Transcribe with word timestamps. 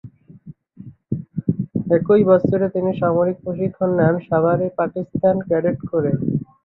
একই 1.97 2.23
বছরে 2.31 2.65
তিনি 2.75 2.91
সামরিক 2.99 3.37
প্রশিক্ষণ 3.43 3.89
নেন 3.99 4.15
সাভারে 4.27 4.67
পাকিস্তান 4.79 5.35
ক্যাডেট 5.47 5.77
কোরে। 5.89 6.11